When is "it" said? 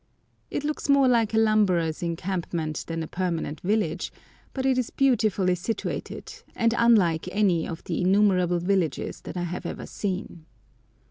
0.49-0.63, 4.65-4.79